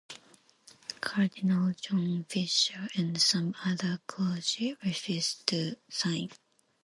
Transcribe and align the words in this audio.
Cardinal 0.99 1.75
John 1.79 2.25
Fisher 2.27 2.87
and 2.95 3.21
some 3.21 3.53
other 3.63 3.99
clergy 4.07 4.75
refused 4.83 5.45
to 5.45 5.75
sign. 5.89 6.31